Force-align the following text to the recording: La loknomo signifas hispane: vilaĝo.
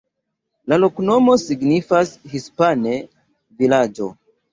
La 0.71 0.77
loknomo 0.83 1.35
signifas 1.41 2.13
hispane: 2.31 2.95
vilaĝo. 3.61 4.09